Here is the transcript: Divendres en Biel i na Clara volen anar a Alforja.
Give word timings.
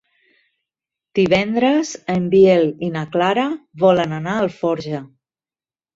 Divendres 1.19 1.91
en 2.15 2.25
Biel 2.33 2.65
i 2.89 2.91
na 2.97 3.05
Clara 3.17 3.47
volen 3.85 4.19
anar 4.21 4.37
a 4.37 4.45
Alforja. 4.47 5.03